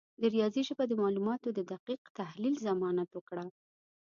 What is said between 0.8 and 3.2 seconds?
د معلوماتو د دقیق تحلیل ضمانت